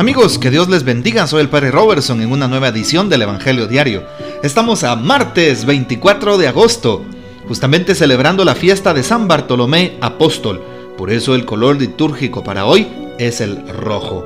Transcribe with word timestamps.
Amigos, 0.00 0.38
que 0.38 0.50
Dios 0.50 0.70
les 0.70 0.82
bendiga. 0.82 1.26
Soy 1.26 1.42
el 1.42 1.50
Padre 1.50 1.70
Robertson 1.70 2.22
en 2.22 2.32
una 2.32 2.48
nueva 2.48 2.68
edición 2.68 3.10
del 3.10 3.20
Evangelio 3.20 3.66
Diario. 3.66 4.02
Estamos 4.42 4.82
a 4.82 4.96
martes 4.96 5.66
24 5.66 6.38
de 6.38 6.48
agosto, 6.48 7.04
justamente 7.46 7.94
celebrando 7.94 8.46
la 8.46 8.54
fiesta 8.54 8.94
de 8.94 9.02
San 9.02 9.28
Bartolomé 9.28 9.98
Apóstol. 10.00 10.62
Por 10.96 11.10
eso 11.10 11.34
el 11.34 11.44
color 11.44 11.78
litúrgico 11.78 12.42
para 12.42 12.64
hoy 12.64 12.88
es 13.18 13.42
el 13.42 13.68
rojo. 13.68 14.24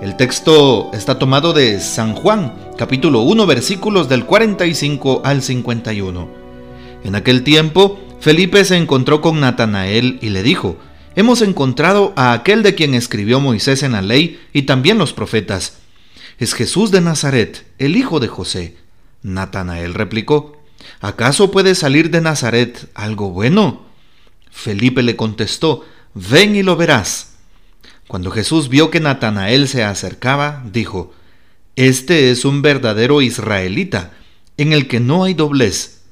El 0.00 0.16
texto 0.16 0.92
está 0.94 1.18
tomado 1.18 1.52
de 1.52 1.80
San 1.80 2.14
Juan, 2.14 2.54
capítulo 2.78 3.22
1, 3.22 3.46
versículos 3.46 4.08
del 4.08 4.24
45 4.24 5.22
al 5.24 5.42
51. 5.42 6.28
En 7.02 7.16
aquel 7.16 7.42
tiempo, 7.42 7.98
Felipe 8.20 8.64
se 8.64 8.76
encontró 8.76 9.20
con 9.20 9.40
Natanael 9.40 10.20
y 10.22 10.28
le 10.28 10.44
dijo, 10.44 10.76
hemos 11.16 11.42
encontrado 11.42 12.12
a 12.16 12.32
aquel 12.32 12.62
de 12.62 12.74
quien 12.74 12.94
escribió 12.94 13.40
Moisés 13.40 13.82
en 13.82 13.92
la 13.92 14.02
ley 14.02 14.40
y 14.52 14.62
también 14.62 14.98
los 14.98 15.12
profetas. 15.12 15.78
Es 16.38 16.54
Jesús 16.54 16.90
de 16.90 17.00
Nazaret, 17.00 17.66
el 17.78 17.96
hijo 17.96 18.20
de 18.20 18.28
José. 18.28 18.76
Natanael 19.22 19.94
replicó, 19.94 20.60
¿acaso 21.00 21.50
puede 21.50 21.74
salir 21.74 22.10
de 22.10 22.20
Nazaret 22.20 22.90
algo 22.94 23.30
bueno? 23.30 23.86
Felipe 24.50 25.02
le 25.02 25.16
contestó, 25.16 25.84
ven 26.14 26.56
y 26.56 26.62
lo 26.62 26.76
verás. 26.76 27.34
Cuando 28.08 28.30
Jesús 28.30 28.68
vio 28.68 28.90
que 28.90 29.00
Natanael 29.00 29.66
se 29.68 29.82
acercaba, 29.82 30.62
dijo, 30.70 31.12
Este 31.76 32.30
es 32.30 32.44
un 32.44 32.62
verdadero 32.62 33.22
israelita, 33.22 34.12
en 34.56 34.72
el 34.72 34.88
que 34.88 35.00
no 35.00 35.24
hay 35.24 35.34
doblez. 35.34 36.02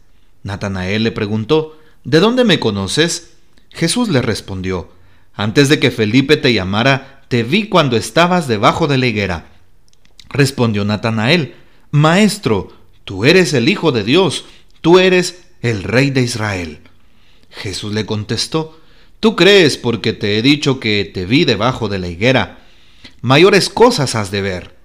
Natanael 0.43 1.05
le 1.05 1.13
preguntó, 1.13 1.79
¿De 2.05 2.19
dónde 2.19 2.45
me 2.45 2.59
conoces? 2.59 3.32
Jesús 3.73 4.09
le 4.09 4.23
respondió, 4.23 4.91
Antes 5.35 5.69
de 5.69 5.81
que 5.81 5.91
Felipe 5.91 6.37
te 6.37 6.53
llamara, 6.53 7.25
te 7.29 7.43
vi 7.43 7.69
cuando 7.69 7.97
estabas 7.97 8.49
debajo 8.49 8.87
de 8.87 8.99
la 8.99 9.07
higuera. 9.07 9.47
Respondió 10.29 10.85
Natanael, 10.85 11.55
Maestro, 11.91 12.73
tú 13.05 13.25
eres 13.25 13.55
el 13.55 13.69
Hijo 13.69 13.93
de 13.93 14.05
Dios, 14.05 14.45
tú 14.81 14.99
eres 14.99 15.45
el 15.63 15.83
Rey 15.83 16.11
de 16.11 16.23
Israel. 16.23 16.81
Jesús 17.51 17.93
le 17.93 18.07
contestó, 18.07 18.79
Tú 19.21 19.37
crees 19.37 19.79
porque 19.79 20.13
te 20.13 20.37
he 20.37 20.43
dicho 20.43 20.81
que 20.81 21.05
te 21.05 21.27
vi 21.27 21.45
debajo 21.45 21.89
de 21.89 22.01
la 22.01 22.09
higuera. 22.09 22.59
Mayores 23.21 23.69
cosas 23.69 24.17
has 24.17 24.33
de 24.33 24.43
ver. 24.43 24.77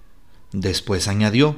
Después 0.52 1.08
añadió, 1.08 1.56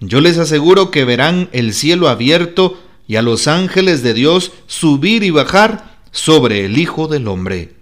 Yo 0.00 0.22
les 0.22 0.38
aseguro 0.38 0.90
que 0.90 1.04
verán 1.04 1.50
el 1.52 1.74
cielo 1.74 2.08
abierto 2.08 2.80
y 3.06 3.16
a 3.16 3.22
los 3.22 3.48
ángeles 3.48 4.02
de 4.02 4.14
Dios 4.14 4.52
subir 4.66 5.24
y 5.24 5.30
bajar 5.30 5.91
sobre 6.12 6.66
el 6.66 6.78
Hijo 6.78 7.08
del 7.08 7.26
Hombre. 7.26 7.72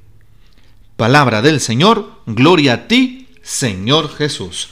Palabra 0.97 1.43
del 1.43 1.61
Señor, 1.61 2.13
gloria 2.27 2.73
a 2.73 2.89
ti, 2.89 3.27
Señor 3.43 4.15
Jesús. 4.15 4.69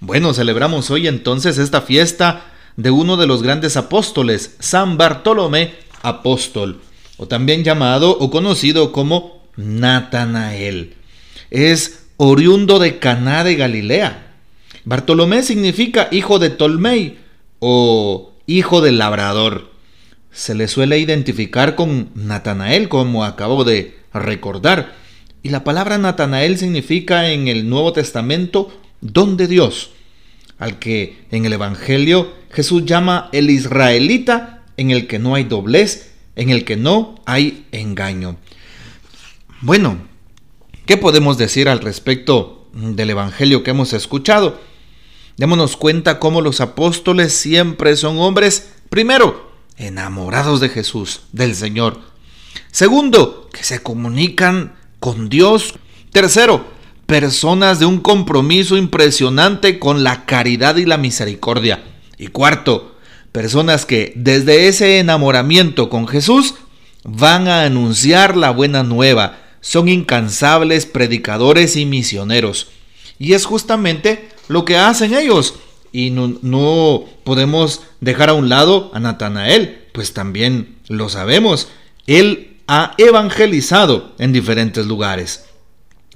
Bueno, 0.00 0.34
celebramos 0.34 0.90
hoy 0.90 1.06
entonces 1.06 1.58
esta 1.58 1.82
fiesta 1.82 2.52
de 2.76 2.90
uno 2.90 3.16
de 3.16 3.26
los 3.26 3.42
grandes 3.42 3.76
apóstoles, 3.76 4.56
San 4.58 4.96
Bartolomé 4.96 5.74
Apóstol, 6.02 6.80
o 7.16 7.28
también 7.28 7.62
llamado 7.62 8.16
o 8.18 8.30
conocido 8.30 8.90
como 8.90 9.42
Natanael. 9.56 10.94
Es 11.50 12.06
oriundo 12.16 12.78
de 12.78 12.98
Caná 12.98 13.44
de 13.44 13.54
Galilea. 13.54 14.34
Bartolomé 14.84 15.42
significa 15.42 16.08
hijo 16.10 16.38
de 16.38 16.50
Tolmei 16.50 17.18
o 17.58 18.32
hijo 18.46 18.80
del 18.80 18.98
labrador 18.98 19.73
se 20.34 20.54
le 20.54 20.66
suele 20.66 20.98
identificar 20.98 21.76
con 21.76 22.10
Natanael, 22.14 22.88
como 22.88 23.24
acabo 23.24 23.64
de 23.64 23.96
recordar. 24.12 24.94
Y 25.42 25.50
la 25.50 25.62
palabra 25.62 25.96
Natanael 25.96 26.58
significa 26.58 27.30
en 27.30 27.46
el 27.46 27.68
Nuevo 27.68 27.92
Testamento 27.92 28.76
don 29.00 29.36
de 29.36 29.46
Dios, 29.46 29.90
al 30.58 30.78
que 30.78 31.24
en 31.30 31.44
el 31.44 31.52
Evangelio 31.52 32.32
Jesús 32.50 32.84
llama 32.84 33.28
el 33.32 33.48
israelita 33.48 34.64
en 34.76 34.90
el 34.90 35.06
que 35.06 35.20
no 35.20 35.36
hay 35.36 35.44
doblez, 35.44 36.12
en 36.34 36.50
el 36.50 36.64
que 36.64 36.76
no 36.76 37.14
hay 37.26 37.66
engaño. 37.70 38.36
Bueno, 39.60 39.98
¿qué 40.84 40.96
podemos 40.96 41.38
decir 41.38 41.68
al 41.68 41.80
respecto 41.80 42.68
del 42.72 43.10
Evangelio 43.10 43.62
que 43.62 43.70
hemos 43.70 43.92
escuchado? 43.92 44.60
Démonos 45.36 45.76
cuenta 45.76 46.18
cómo 46.18 46.40
los 46.40 46.60
apóstoles 46.60 47.32
siempre 47.32 47.96
son 47.96 48.18
hombres, 48.18 48.72
primero, 48.88 49.53
enamorados 49.76 50.60
de 50.60 50.68
Jesús, 50.68 51.22
del 51.32 51.54
Señor. 51.54 52.00
Segundo, 52.70 53.48
que 53.52 53.62
se 53.62 53.82
comunican 53.82 54.74
con 55.00 55.28
Dios. 55.28 55.74
Tercero, 56.12 56.66
personas 57.06 57.78
de 57.78 57.86
un 57.86 58.00
compromiso 58.00 58.76
impresionante 58.76 59.78
con 59.78 60.04
la 60.04 60.24
caridad 60.26 60.76
y 60.76 60.84
la 60.84 60.96
misericordia. 60.96 61.82
Y 62.18 62.28
cuarto, 62.28 62.96
personas 63.32 63.86
que 63.86 64.12
desde 64.16 64.68
ese 64.68 64.98
enamoramiento 64.98 65.88
con 65.88 66.06
Jesús 66.06 66.54
van 67.04 67.48
a 67.48 67.64
anunciar 67.64 68.36
la 68.36 68.50
buena 68.50 68.82
nueva. 68.82 69.38
Son 69.60 69.88
incansables 69.88 70.86
predicadores 70.86 71.76
y 71.76 71.86
misioneros. 71.86 72.68
Y 73.18 73.32
es 73.32 73.44
justamente 73.44 74.28
lo 74.48 74.64
que 74.64 74.76
hacen 74.76 75.14
ellos 75.14 75.54
y 75.94 76.10
no, 76.10 77.04
podemos 77.22 77.82
dejar 78.00 78.28
a 78.28 78.34
un 78.34 78.48
lado 78.48 78.90
a 78.94 78.98
Natanael, 78.98 79.84
pues 79.92 80.12
también 80.12 80.74
lo 80.88 81.08
sabemos. 81.08 81.68
Él 82.08 82.56
ha 82.66 82.94
evangelizado 82.98 84.12
en 84.18 84.32
diferentes 84.32 84.86
lugares. 84.86 85.44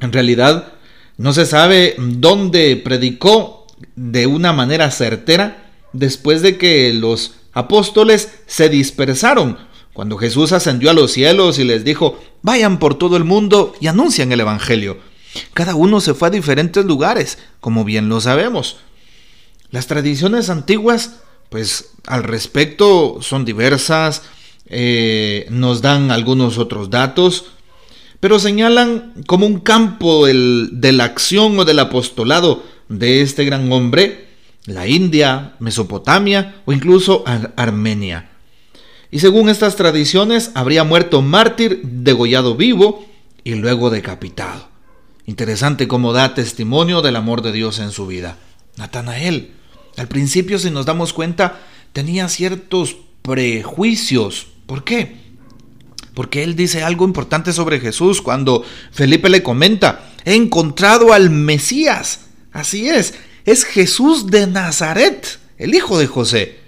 En 0.00 0.12
realidad, 0.12 0.72
no 1.16 1.32
se 1.32 1.46
sabe 1.46 1.94
dónde 1.96 2.74
predicó 2.74 3.68
de 3.94 4.26
una 4.26 4.52
manera 4.52 4.90
certera 4.90 5.70
después 5.92 6.42
de 6.42 6.58
que 6.58 6.92
los 6.92 7.36
apóstoles 7.52 8.32
se 8.46 8.68
dispersaron. 8.68 9.58
Cuando 9.92 10.18
Jesús 10.18 10.50
ascendió 10.50 10.90
a 10.90 10.94
los 10.94 11.12
cielos 11.12 11.60
y 11.60 11.64
les 11.64 11.84
dijo, 11.84 12.18
vayan 12.42 12.80
por 12.80 12.96
todo 12.96 13.16
el 13.16 13.22
mundo 13.22 13.74
y 13.80 13.86
anuncien 13.86 14.32
el 14.32 14.40
Evangelio. 14.40 14.98
Cada 15.54 15.76
uno 15.76 16.00
se 16.00 16.14
fue 16.14 16.26
a 16.26 16.32
diferentes 16.32 16.84
lugares, 16.84 17.38
como 17.60 17.84
bien 17.84 18.08
lo 18.08 18.20
sabemos. 18.20 18.78
Las 19.70 19.86
tradiciones 19.86 20.50
antiguas, 20.50 21.20
pues 21.50 21.90
al 22.06 22.24
respecto 22.24 23.18
son 23.20 23.44
diversas, 23.44 24.22
eh, 24.66 25.46
nos 25.50 25.82
dan 25.82 26.10
algunos 26.10 26.58
otros 26.58 26.90
datos, 26.90 27.46
pero 28.20 28.38
señalan 28.38 29.14
como 29.26 29.46
un 29.46 29.60
campo 29.60 30.26
de 30.26 30.92
la 30.92 31.04
acción 31.04 31.58
o 31.58 31.64
del 31.64 31.78
apostolado 31.78 32.62
de 32.88 33.22
este 33.22 33.44
gran 33.44 33.70
hombre, 33.70 34.28
la 34.66 34.86
India, 34.86 35.54
Mesopotamia 35.60 36.62
o 36.64 36.72
incluso 36.72 37.24
Armenia. 37.56 38.30
Y 39.10 39.20
según 39.20 39.48
estas 39.48 39.76
tradiciones, 39.76 40.50
habría 40.54 40.84
muerto 40.84 41.22
mártir, 41.22 41.80
degollado 41.82 42.56
vivo 42.56 43.06
y 43.44 43.54
luego 43.54 43.88
decapitado. 43.90 44.68
Interesante 45.24 45.88
cómo 45.88 46.12
da 46.12 46.34
testimonio 46.34 47.00
del 47.00 47.16
amor 47.16 47.42
de 47.42 47.52
Dios 47.52 47.78
en 47.78 47.90
su 47.90 48.06
vida. 48.06 48.36
Natanael, 48.76 49.52
al 49.98 50.08
principio, 50.08 50.58
si 50.58 50.70
nos 50.70 50.86
damos 50.86 51.12
cuenta, 51.12 51.60
tenía 51.92 52.28
ciertos 52.28 52.96
prejuicios. 53.22 54.46
¿Por 54.66 54.84
qué? 54.84 55.16
Porque 56.14 56.42
él 56.44 56.56
dice 56.56 56.82
algo 56.82 57.04
importante 57.04 57.52
sobre 57.52 57.80
Jesús 57.80 58.22
cuando 58.22 58.64
Felipe 58.92 59.28
le 59.28 59.42
comenta, 59.42 60.12
he 60.24 60.34
encontrado 60.34 61.12
al 61.12 61.30
Mesías. 61.30 62.20
Así 62.52 62.88
es, 62.88 63.14
es 63.44 63.64
Jesús 63.64 64.26
de 64.26 64.46
Nazaret, 64.46 65.38
el 65.58 65.74
hijo 65.74 65.98
de 65.98 66.06
José. 66.06 66.58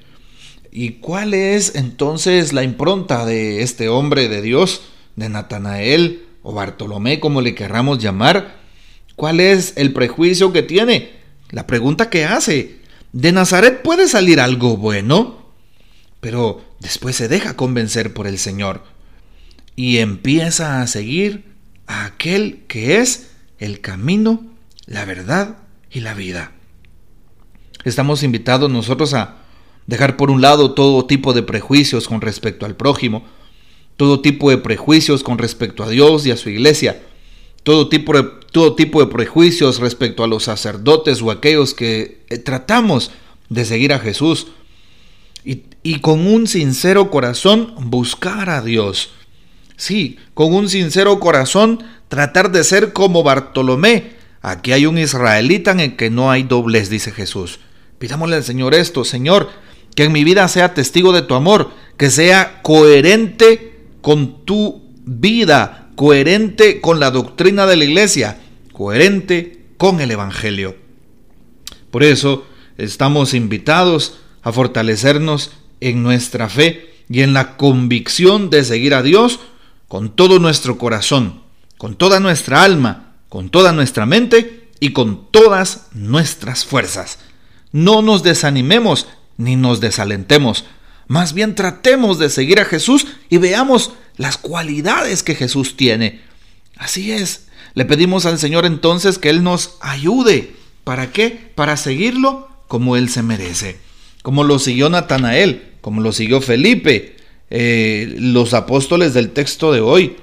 ¿Y 0.73 0.93
cuál 0.95 1.35
es 1.35 1.75
entonces 1.75 2.53
la 2.53 2.63
impronta 2.63 3.25
de 3.27 3.63
este 3.63 3.89
hombre 3.89 4.29
de 4.29 4.43
Dios, 4.43 4.83
de 5.17 5.29
Natanael 5.29 6.25
o 6.43 6.53
Bartolomé, 6.53 7.21
como 7.21 7.43
le 7.43 7.55
querramos 7.55 7.99
llamar? 7.99 8.57
¿Cuál 9.17 9.41
es 9.41 9.75
el 9.77 9.93
prejuicio 9.93 10.53
que 10.53 10.63
tiene? 10.63 11.11
La 11.51 11.67
pregunta 11.67 12.09
que 12.09 12.25
hace, 12.25 12.80
¿De 13.13 13.33
Nazaret 13.33 13.83
puede 13.83 14.09
salir 14.09 14.41
algo 14.41 14.77
bueno? 14.77 15.53
Pero 16.21 16.65
después 16.79 17.17
se 17.17 17.29
deja 17.29 17.57
convencer 17.57 18.15
por 18.15 18.27
el 18.27 18.39
Señor 18.39 18.85
y 19.75 19.99
empieza 19.99 20.81
a 20.81 20.87
seguir 20.87 21.45
a 21.87 22.05
aquel 22.05 22.65
que 22.69 22.99
es 22.99 23.33
el 23.59 23.81
camino, 23.81 24.45
la 24.87 25.05
verdad 25.05 25.59
y 25.91 26.01
la 26.01 26.15
vida. 26.15 26.53
Estamos 27.85 28.23
invitados 28.23 28.71
nosotros 28.71 29.15
a 29.15 29.39
dejar 29.87 30.17
por 30.17 30.31
un 30.31 30.41
lado 30.41 30.75
todo 30.75 31.07
tipo 31.07 31.33
de 31.33 31.43
prejuicios 31.43 32.07
con 32.07 32.21
respecto 32.21 32.67
al 32.67 32.77
prójimo, 32.77 33.25
todo 33.97 34.21
tipo 34.21 34.51
de 34.51 34.59
prejuicios 34.59 35.23
con 35.23 35.39
respecto 35.39 35.83
a 35.83 35.89
Dios 35.89 36.27
y 36.27 36.31
a 36.31 36.37
su 36.37 36.49
iglesia, 36.51 37.03
todo 37.63 37.89
tipo 37.89 38.13
de, 38.15 38.29
todo 38.53 38.75
tipo 38.75 39.01
de 39.01 39.11
prejuicios 39.11 39.79
respecto 39.81 40.23
a 40.23 40.29
los 40.29 40.45
sacerdotes 40.45 41.23
o 41.23 41.31
aquellos 41.31 41.75
que 41.75 42.20
tratamos 42.39 43.11
de 43.49 43.65
seguir 43.65 43.93
a 43.93 43.99
Jesús 43.99 44.49
y, 45.45 45.99
con 46.01 46.27
un 46.27 46.47
sincero 46.47 47.11
corazón 47.11 47.75
buscar 47.79 48.51
a 48.51 48.63
Dios. 48.63 49.11
Sí, 49.77 50.19
con 50.35 50.53
un 50.55 50.69
sincero 50.69 51.19
corazón 51.21 51.83
tratar 52.09 52.53
de 52.53 52.65
ser 52.65 52.93
como 52.93 53.23
Bartolomé, 53.23 54.13
aquí 54.43 54.73
hay 54.73 54.87
un 54.87 54.99
israelita 54.99 55.71
en 55.71 55.81
el 55.81 55.97
que 55.97 56.11
no 56.11 56.31
hay 56.31 56.43
doblez, 56.43 56.91
dice 56.91 57.13
Jesús. 57.13 57.61
Pidámosle 57.99 58.37
al 58.37 58.45
Señor 58.45 58.75
esto, 58.75 59.05
Señor, 59.05 59.51
que 59.95 60.05
en 60.05 60.13
mi 60.13 60.23
vida 60.23 60.47
sea 60.49 60.75
testigo 60.75 61.13
de 61.13 61.23
tu 61.23 61.35
amor, 61.35 61.71
que 61.97 62.11
sea 62.11 62.61
coherente 62.63 63.73
con 64.03 64.45
tu 64.45 64.83
vida, 65.05 65.91
coherente 65.97 66.81
con 66.81 67.01
la 67.01 67.11
doctrina 67.11 67.67
de 67.67 67.77
la 67.77 67.85
iglesia, 67.85 68.39
coherente 68.73 69.65
con 69.77 70.01
el 70.01 70.11
Evangelio. 70.11 70.80
Por 71.91 72.03
eso 72.03 72.47
estamos 72.79 73.35
invitados 73.35 74.19
a 74.43 74.53
fortalecernos 74.53 75.53
en 75.81 76.03
nuestra 76.03 76.49
fe 76.49 76.91
y 77.09 77.23
en 77.23 77.33
la 77.33 77.57
convicción 77.57 78.51
de 78.51 78.65
seguir 78.65 78.95
a 78.95 79.03
Dios 79.03 79.41
con 79.89 80.15
todo 80.15 80.39
nuestro 80.39 80.79
corazón, 80.79 81.43
con 81.77 81.97
toda 81.97 82.21
nuestra 82.21 82.63
alma, 82.63 83.15
con 83.29 83.51
toda 83.51 83.73
nuestra 83.73 84.07
mente 84.07 84.69
y 84.79 84.93
con 84.93 85.31
todas 85.31 85.89
nuestras 85.93 86.65
fuerzas. 86.65 87.19
No 87.73 88.03
nos 88.03 88.23
desanimemos 88.23 89.09
ni 89.37 89.57
nos 89.57 89.81
desalentemos. 89.81 90.65
Más 91.09 91.33
bien 91.33 91.55
tratemos 91.55 92.19
de 92.19 92.31
seguir 92.31 92.61
a 92.61 92.65
Jesús 92.65 93.07
y 93.29 93.39
veamos 93.39 93.93
las 94.17 94.37
cualidades 94.37 95.23
que 95.23 95.35
Jesús 95.35 95.77
tiene. 95.77 96.21
Así 96.77 97.11
es. 97.11 97.47
Le 97.75 97.85
pedimos 97.85 98.27
al 98.27 98.39
Señor 98.39 98.67
entonces 98.67 99.19
que 99.19 99.31
Él 99.31 99.43
nos 99.43 99.77
ayude. 99.81 100.55
¿Para 100.91 101.13
qué? 101.13 101.53
Para 101.55 101.77
seguirlo 101.77 102.49
como 102.67 102.97
Él 102.97 103.11
se 103.11 103.23
merece. 103.23 103.79
Como 104.23 104.43
lo 104.43 104.59
siguió 104.59 104.91
Natanael, 104.91 105.75
como 105.83 106.01
lo 106.01 106.11
siguió 106.11 106.41
Felipe, 106.41 107.17
eh, 107.49 108.17
los 108.19 108.55
apóstoles 108.55 109.15
del 109.15 109.31
texto 109.31 109.73
de 109.73 109.81
hoy, 109.81 110.17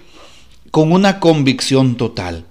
con 0.69 0.91
una 0.91 1.21
convicción 1.21 1.95
total. 1.95 2.43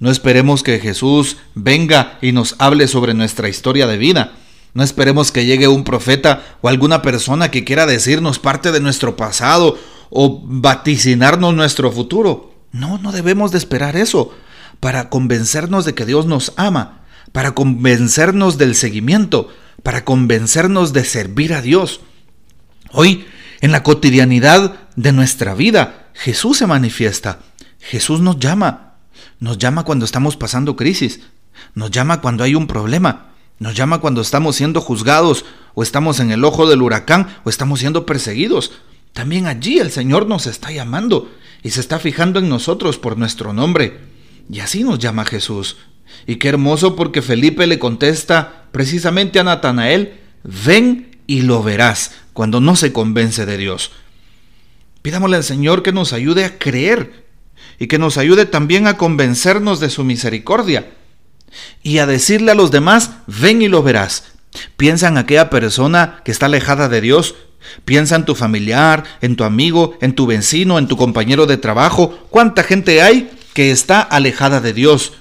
No 0.00 0.10
esperemos 0.10 0.62
que 0.62 0.80
Jesús 0.80 1.38
venga 1.54 2.18
y 2.20 2.32
nos 2.32 2.56
hable 2.58 2.86
sobre 2.88 3.14
nuestra 3.14 3.48
historia 3.48 3.86
de 3.86 3.96
vida. 3.96 4.34
No 4.74 4.82
esperemos 4.82 5.32
que 5.32 5.46
llegue 5.46 5.66
un 5.66 5.84
profeta 5.84 6.58
o 6.60 6.68
alguna 6.68 7.00
persona 7.00 7.50
que 7.50 7.64
quiera 7.64 7.86
decirnos 7.86 8.38
parte 8.38 8.70
de 8.70 8.80
nuestro 8.80 9.16
pasado 9.16 9.78
o 10.10 10.42
vaticinarnos 10.44 11.54
nuestro 11.54 11.90
futuro. 11.90 12.52
No, 12.70 12.98
no 12.98 13.12
debemos 13.12 13.50
de 13.50 13.56
esperar 13.56 13.96
eso 13.96 14.30
para 14.78 15.08
convencernos 15.08 15.86
de 15.86 15.94
que 15.94 16.04
Dios 16.04 16.26
nos 16.26 16.52
ama, 16.56 16.99
para 17.32 17.52
convencernos 17.52 18.58
del 18.58 18.74
seguimiento, 18.74 19.48
para 19.82 20.04
convencernos 20.04 20.92
de 20.92 21.04
servir 21.04 21.54
a 21.54 21.62
Dios. 21.62 22.00
Hoy 22.92 23.24
en 23.60 23.72
la 23.72 23.82
cotidianidad 23.82 24.88
de 24.96 25.12
nuestra 25.12 25.54
vida, 25.54 26.10
Jesús 26.14 26.58
se 26.58 26.66
manifiesta. 26.66 27.40
Jesús 27.78 28.20
nos 28.20 28.38
llama. 28.38 28.94
Nos 29.38 29.58
llama 29.58 29.84
cuando 29.84 30.04
estamos 30.04 30.36
pasando 30.36 30.76
crisis. 30.76 31.20
Nos 31.74 31.90
llama 31.90 32.20
cuando 32.20 32.42
hay 32.42 32.54
un 32.54 32.66
problema. 32.66 33.32
Nos 33.58 33.74
llama 33.74 33.98
cuando 34.00 34.22
estamos 34.22 34.56
siendo 34.56 34.80
juzgados 34.80 35.44
o 35.74 35.82
estamos 35.82 36.20
en 36.20 36.30
el 36.30 36.44
ojo 36.44 36.66
del 36.66 36.80
huracán 36.80 37.28
o 37.44 37.50
estamos 37.50 37.80
siendo 37.80 38.06
perseguidos. 38.06 38.72
También 39.12 39.46
allí 39.46 39.78
el 39.78 39.90
Señor 39.90 40.26
nos 40.26 40.46
está 40.46 40.70
llamando 40.70 41.30
y 41.62 41.70
se 41.70 41.80
está 41.80 41.98
fijando 41.98 42.38
en 42.38 42.48
nosotros 42.48 42.98
por 42.98 43.18
nuestro 43.18 43.52
nombre. 43.52 44.00
Y 44.50 44.60
así 44.60 44.84
nos 44.84 44.98
llama 44.98 45.26
Jesús. 45.26 45.76
Y 46.26 46.36
qué 46.36 46.48
hermoso 46.48 46.96
porque 46.96 47.22
Felipe 47.22 47.66
le 47.66 47.78
contesta 47.78 48.66
precisamente 48.72 49.40
a 49.40 49.44
Natanael, 49.44 50.14
ven 50.44 51.18
y 51.26 51.42
lo 51.42 51.62
verás 51.62 52.12
cuando 52.32 52.60
no 52.60 52.76
se 52.76 52.92
convence 52.92 53.46
de 53.46 53.56
Dios. 53.56 53.92
Pidámosle 55.02 55.36
al 55.36 55.44
Señor 55.44 55.82
que 55.82 55.92
nos 55.92 56.12
ayude 56.12 56.44
a 56.44 56.58
creer 56.58 57.24
y 57.78 57.86
que 57.86 57.98
nos 57.98 58.18
ayude 58.18 58.46
también 58.46 58.86
a 58.86 58.96
convencernos 58.96 59.80
de 59.80 59.90
su 59.90 60.04
misericordia 60.04 60.90
y 61.82 61.98
a 61.98 62.06
decirle 62.06 62.52
a 62.52 62.54
los 62.54 62.70
demás, 62.70 63.10
ven 63.26 63.62
y 63.62 63.68
lo 63.68 63.82
verás. 63.82 64.32
Piensa 64.76 65.08
en 65.08 65.18
aquella 65.18 65.50
persona 65.50 66.20
que 66.24 66.32
está 66.32 66.46
alejada 66.46 66.88
de 66.88 67.00
Dios. 67.00 67.34
Piensa 67.84 68.16
en 68.16 68.24
tu 68.24 68.34
familiar, 68.34 69.04
en 69.20 69.36
tu 69.36 69.44
amigo, 69.44 69.96
en 70.00 70.14
tu 70.14 70.26
vecino, 70.26 70.78
en 70.78 70.88
tu 70.88 70.96
compañero 70.96 71.46
de 71.46 71.56
trabajo. 71.56 72.26
¿Cuánta 72.30 72.62
gente 72.62 73.02
hay 73.02 73.30
que 73.54 73.70
está 73.70 74.00
alejada 74.00 74.60
de 74.60 74.72
Dios? 74.72 75.12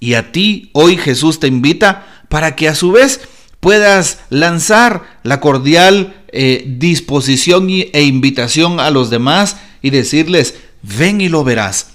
Y 0.00 0.14
a 0.14 0.32
ti 0.32 0.70
hoy 0.72 0.96
Jesús 0.96 1.40
te 1.40 1.46
invita 1.46 2.24
para 2.28 2.54
que 2.56 2.68
a 2.68 2.74
su 2.74 2.92
vez 2.92 3.20
puedas 3.60 4.20
lanzar 4.30 5.18
la 5.22 5.40
cordial 5.40 6.22
eh, 6.28 6.64
disposición 6.66 7.68
e 7.70 8.02
invitación 8.02 8.80
a 8.80 8.90
los 8.90 9.10
demás 9.10 9.56
y 9.82 9.90
decirles, 9.90 10.54
ven 10.82 11.20
y 11.20 11.28
lo 11.28 11.44
verás. 11.44 11.90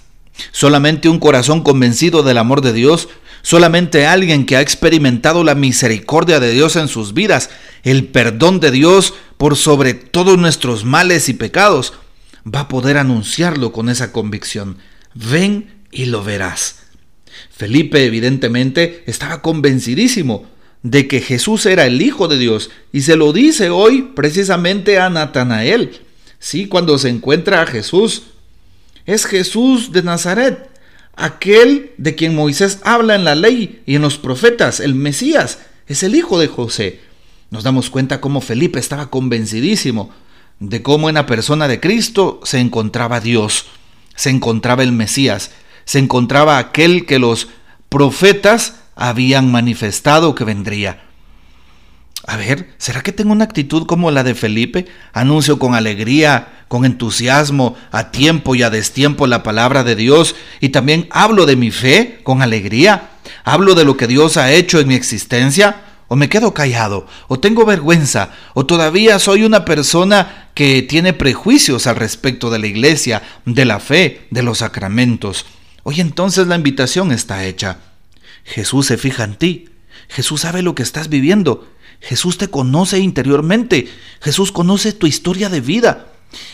Solamente 0.52 1.10
un 1.10 1.20
corazón 1.20 1.62
convencido 1.62 2.24
del 2.24 2.38
amor 2.38 2.62
de 2.62 2.74
Dios, 2.74 3.10
solamente 3.44 4.08
alguien 4.08 4.46
que 4.46 4.58
ha 4.58 4.62
experimentado 4.62 5.44
la 5.44 5.56
misericordia 5.56 6.40
de 6.40 6.52
Dios 6.52 6.76
en 6.76 6.88
sus 6.88 7.14
vidas, 7.14 7.50
el 7.84 8.08
perdón 8.08 8.60
de 8.60 8.72
Dios 8.72 9.14
por 9.38 9.56
sobre 9.56 9.94
todos 9.94 10.38
nuestros 10.38 10.86
males 10.86 11.30
y 11.30 11.34
pecados, 11.34 11.94
va 12.44 12.62
a 12.62 12.68
poder 12.68 12.98
anunciarlo 12.98 13.72
con 13.72 13.90
esa 13.90 14.12
convicción. 14.12 14.78
Ven 15.14 15.84
y 15.92 16.06
lo 16.06 16.24
verás. 16.24 16.83
Felipe 17.56 18.06
evidentemente 18.06 19.04
estaba 19.06 19.42
convencidísimo 19.42 20.46
de 20.82 21.08
que 21.08 21.22
Jesús 21.22 21.66
era 21.66 21.86
el 21.86 22.02
Hijo 22.02 22.28
de 22.28 22.38
Dios 22.38 22.72
y 22.92 23.02
se 23.02 23.16
lo 23.16 23.32
dice 23.32 23.70
hoy 23.70 24.12
precisamente 24.16 25.00
a 25.00 25.10
Natanael. 25.10 26.02
Sí, 26.40 26.68
cuando 26.68 26.98
se 26.98 27.10
encuentra 27.10 27.62
a 27.62 27.66
Jesús, 27.66 28.24
es 29.06 29.26
Jesús 29.26 29.92
de 29.92 30.04
Nazaret, 30.04 30.70
aquel 31.16 31.92
de 31.98 32.16
quien 32.16 32.36
Moisés 32.36 32.80
habla 32.84 33.16
en 33.16 33.24
la 33.24 33.36
ley 33.36 33.82
y 33.86 33.96
en 33.96 34.02
los 34.02 34.18
profetas, 34.18 34.80
el 34.80 34.96
Mesías, 34.96 35.60
es 35.88 36.04
el 36.04 36.16
hijo 36.16 36.40
de 36.40 36.48
José. 36.48 37.00
Nos 37.50 37.64
damos 37.64 37.90
cuenta 37.90 38.20
cómo 38.20 38.42
Felipe 38.42 38.80
estaba 38.80 39.10
convencidísimo 39.10 40.10
de 40.60 40.82
cómo 40.82 41.10
en 41.10 41.16
la 41.16 41.26
persona 41.26 41.68
de 41.68 41.80
Cristo 41.80 42.40
se 42.44 42.60
encontraba 42.60 43.20
Dios, 43.20 43.66
se 44.16 44.30
encontraba 44.30 44.84
el 44.84 44.92
Mesías, 44.92 45.52
se 45.86 46.00
encontraba 46.00 46.58
aquel 46.58 47.06
que 47.06 47.20
los 47.20 47.50
profetas 47.90 48.76
habían 48.96 49.52
manifestado 49.52 50.36
que 50.36 50.44
vendría. 50.44 51.04
A 52.26 52.38
ver, 52.38 52.70
¿será 52.78 53.02
que 53.02 53.12
tengo 53.12 53.34
una 53.34 53.44
actitud 53.44 53.86
como 53.86 54.10
la 54.10 54.24
de 54.24 54.34
Felipe? 54.34 54.86
Anuncio 55.12 55.60
con 55.60 55.76
alegría, 55.76 56.66
con 56.70 56.86
entusiasmo, 56.86 57.76
a 57.92 58.12
tiempo 58.12 58.56
y 58.56 58.64
a 58.64 58.70
destiempo 58.70 59.28
la 59.28 59.44
palabra 59.44 59.84
de 59.84 59.96
Dios 59.96 60.36
y 60.62 60.70
también 60.70 61.08
hablo 61.12 61.46
de 61.46 61.58
mi 61.58 61.70
fe 61.70 62.22
con 62.24 62.42
alegría. 62.42 63.10
Hablo 63.44 63.76
de 63.76 63.84
lo 63.84 63.98
que 63.98 64.08
Dios 64.08 64.38
ha 64.38 64.54
hecho 64.54 64.80
en 64.80 64.88
mi 64.88 64.96
existencia 64.96 65.84
o 66.08 66.16
me 66.16 66.30
quedo 66.30 66.54
callado, 66.54 67.08
o 67.28 67.40
tengo 67.40 67.66
vergüenza, 67.66 68.30
o 68.54 68.68
todavía 68.68 69.18
soy 69.18 69.44
una 69.44 69.66
persona 69.66 70.50
que 70.54 70.84
tiene 70.84 71.14
prejuicios 71.14 71.88
al 71.88 71.96
respecto 71.96 72.52
de 72.52 72.60
la 72.60 72.68
iglesia, 72.68 73.24
de 73.46 73.66
la 73.66 73.80
fe, 73.80 74.28
de 74.30 74.44
los 74.44 74.60
sacramentos. 74.60 75.46
Hoy 75.84 76.00
entonces 76.02 76.48
la 76.48 76.56
invitación 76.56 77.12
está 77.12 77.46
hecha. 77.46 77.80
Jesús 78.46 78.88
se 78.88 78.98
fija 78.98 79.24
en 79.24 79.36
ti. 79.36 79.70
Jesús 80.08 80.42
sabe 80.42 80.62
lo 80.62 80.76
que 80.76 80.84
estás 80.84 81.10
viviendo. 81.10 81.68
Jesús 82.00 82.38
te 82.38 82.50
conoce 82.50 83.00
interiormente. 83.00 83.90
Jesús 84.22 84.52
conoce 84.52 84.94
tu 84.94 85.08
historia 85.08 85.50
de 85.50 85.62
vida. 85.62 86.08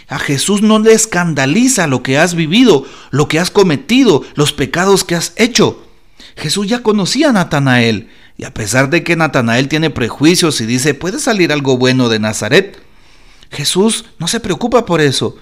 A 0.07 0.19
Jesús 0.19 0.61
no 0.61 0.79
le 0.79 0.93
escandaliza 0.93 1.87
lo 1.87 2.03
que 2.03 2.17
has 2.17 2.35
vivido, 2.35 2.85
lo 3.11 3.27
que 3.27 3.39
has 3.39 3.51
cometido, 3.51 4.23
los 4.35 4.51
pecados 4.51 5.03
que 5.03 5.15
has 5.15 5.33
hecho. 5.37 5.85
Jesús 6.35 6.67
ya 6.67 6.83
conocía 6.83 7.29
a 7.29 7.33
Natanael, 7.33 8.09
y 8.37 8.45
a 8.45 8.53
pesar 8.53 8.89
de 8.89 9.03
que 9.03 9.15
Natanael 9.15 9.67
tiene 9.67 9.89
prejuicios 9.89 10.59
y 10.61 10.65
dice, 10.65 10.93
puede 10.93 11.19
salir 11.19 11.51
algo 11.51 11.77
bueno 11.77 12.09
de 12.09 12.19
Nazaret, 12.19 12.81
Jesús 13.51 14.05
no 14.19 14.27
se 14.27 14.39
preocupa 14.39 14.85
por 14.85 15.01
eso. 15.01 15.37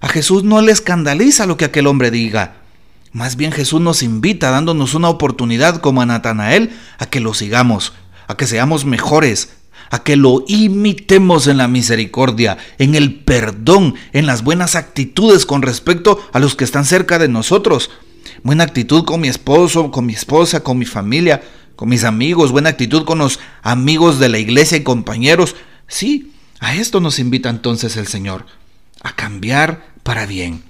A 0.00 0.08
Jesús 0.08 0.44
no 0.44 0.60
le 0.60 0.72
escandaliza 0.72 1.46
lo 1.46 1.56
que 1.56 1.64
aquel 1.64 1.86
hombre 1.86 2.10
diga. 2.10 2.65
Más 3.12 3.36
bien 3.36 3.52
Jesús 3.52 3.80
nos 3.80 4.02
invita 4.02 4.50
dándonos 4.50 4.94
una 4.94 5.08
oportunidad 5.08 5.80
como 5.80 6.02
a 6.02 6.06
Natanael 6.06 6.70
a 6.98 7.06
que 7.06 7.20
lo 7.20 7.34
sigamos, 7.34 7.92
a 8.26 8.36
que 8.36 8.46
seamos 8.46 8.84
mejores, 8.84 9.50
a 9.90 10.02
que 10.02 10.16
lo 10.16 10.44
imitemos 10.48 11.46
en 11.46 11.58
la 11.58 11.68
misericordia, 11.68 12.58
en 12.78 12.94
el 12.94 13.20
perdón, 13.20 13.94
en 14.12 14.26
las 14.26 14.42
buenas 14.42 14.74
actitudes 14.74 15.46
con 15.46 15.62
respecto 15.62 16.20
a 16.32 16.38
los 16.38 16.54
que 16.56 16.64
están 16.64 16.84
cerca 16.84 17.18
de 17.18 17.28
nosotros. 17.28 17.90
Buena 18.42 18.64
actitud 18.64 19.04
con 19.04 19.20
mi 19.20 19.28
esposo, 19.28 19.90
con 19.90 20.06
mi 20.06 20.12
esposa, 20.12 20.62
con 20.62 20.78
mi 20.78 20.84
familia, 20.84 21.42
con 21.76 21.88
mis 21.88 22.04
amigos, 22.04 22.52
buena 22.52 22.70
actitud 22.70 23.04
con 23.04 23.18
los 23.18 23.38
amigos 23.62 24.18
de 24.18 24.28
la 24.28 24.38
iglesia 24.38 24.78
y 24.78 24.82
compañeros. 24.82 25.56
Sí, 25.86 26.32
a 26.58 26.74
esto 26.74 27.00
nos 27.00 27.18
invita 27.18 27.48
entonces 27.48 27.96
el 27.96 28.06
Señor, 28.06 28.46
a 29.02 29.14
cambiar 29.14 29.86
para 30.02 30.26
bien. 30.26 30.62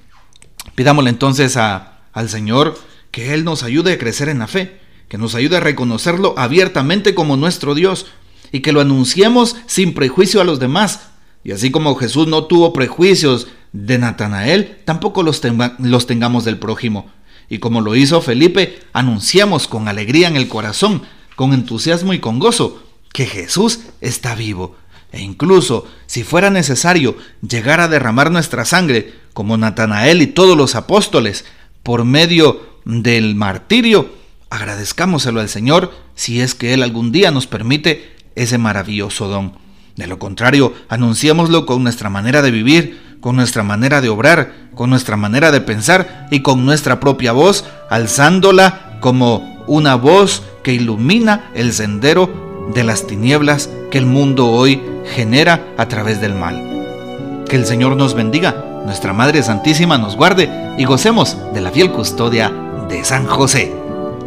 Pidámosle 0.74 1.10
entonces 1.10 1.56
a 1.56 1.95
al 2.16 2.30
Señor 2.30 2.78
que 3.10 3.34
Él 3.34 3.44
nos 3.44 3.62
ayude 3.62 3.92
a 3.92 3.98
crecer 3.98 4.30
en 4.30 4.40
la 4.40 4.46
fe, 4.46 4.80
que 5.08 5.18
nos 5.18 5.34
ayude 5.34 5.58
a 5.58 5.60
reconocerlo 5.60 6.34
abiertamente 6.38 7.14
como 7.14 7.36
nuestro 7.36 7.74
Dios 7.74 8.06
y 8.50 8.60
que 8.60 8.72
lo 8.72 8.80
anunciemos 8.80 9.56
sin 9.66 9.92
prejuicio 9.92 10.40
a 10.40 10.44
los 10.44 10.58
demás. 10.58 11.10
Y 11.44 11.52
así 11.52 11.70
como 11.70 11.94
Jesús 11.94 12.26
no 12.26 12.44
tuvo 12.44 12.72
prejuicios 12.72 13.48
de 13.72 13.98
Natanael, 13.98 14.78
tampoco 14.86 15.22
los, 15.22 15.42
los 15.78 16.06
tengamos 16.06 16.46
del 16.46 16.58
prójimo. 16.58 17.10
Y 17.50 17.58
como 17.58 17.82
lo 17.82 17.94
hizo 17.94 18.22
Felipe, 18.22 18.80
anunciamos 18.94 19.68
con 19.68 19.86
alegría 19.86 20.26
en 20.26 20.36
el 20.36 20.48
corazón, 20.48 21.02
con 21.36 21.52
entusiasmo 21.52 22.14
y 22.14 22.18
con 22.18 22.38
gozo, 22.38 22.82
que 23.12 23.26
Jesús 23.26 23.80
está 24.00 24.34
vivo. 24.34 24.74
E 25.12 25.20
incluso, 25.20 25.86
si 26.06 26.24
fuera 26.24 26.48
necesario 26.48 27.16
llegar 27.46 27.80
a 27.80 27.88
derramar 27.88 28.30
nuestra 28.30 28.64
sangre, 28.64 29.14
como 29.34 29.58
Natanael 29.58 30.22
y 30.22 30.28
todos 30.28 30.56
los 30.56 30.74
apóstoles, 30.74 31.44
por 31.86 32.04
medio 32.04 32.62
del 32.84 33.36
martirio, 33.36 34.10
agradezcámoselo 34.50 35.38
al 35.38 35.48
Señor 35.48 35.92
si 36.16 36.40
es 36.40 36.56
que 36.56 36.74
Él 36.74 36.82
algún 36.82 37.12
día 37.12 37.30
nos 37.30 37.46
permite 37.46 38.16
ese 38.34 38.58
maravilloso 38.58 39.28
don. 39.28 39.52
De 39.94 40.08
lo 40.08 40.18
contrario, 40.18 40.74
anunciémoslo 40.88 41.64
con 41.64 41.84
nuestra 41.84 42.10
manera 42.10 42.42
de 42.42 42.50
vivir, 42.50 43.16
con 43.20 43.36
nuestra 43.36 43.62
manera 43.62 44.00
de 44.00 44.08
obrar, 44.08 44.52
con 44.74 44.90
nuestra 44.90 45.16
manera 45.16 45.52
de 45.52 45.60
pensar 45.60 46.26
y 46.32 46.40
con 46.40 46.66
nuestra 46.66 46.98
propia 46.98 47.30
voz, 47.30 47.64
alzándola 47.88 48.98
como 49.00 49.64
una 49.68 49.94
voz 49.94 50.42
que 50.64 50.74
ilumina 50.74 51.52
el 51.54 51.72
sendero 51.72 52.66
de 52.74 52.82
las 52.82 53.06
tinieblas 53.06 53.70
que 53.92 53.98
el 53.98 54.06
mundo 54.06 54.48
hoy 54.48 54.82
genera 55.14 55.64
a 55.78 55.86
través 55.86 56.20
del 56.20 56.34
mal. 56.34 57.44
Que 57.48 57.54
el 57.54 57.64
Señor 57.64 57.94
nos 57.94 58.14
bendiga, 58.14 58.65
nuestra 58.86 59.12
Madre 59.12 59.42
Santísima 59.42 59.98
nos 59.98 60.16
guarde 60.16 60.48
y 60.78 60.84
gocemos 60.84 61.36
de 61.52 61.60
la 61.60 61.72
fiel 61.72 61.90
custodia 61.90 62.52
de 62.88 63.04
San 63.04 63.26
José. 63.26 63.74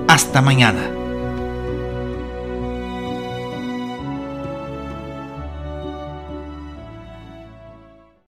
Hasta 0.07 0.41
mañana. 0.41 0.98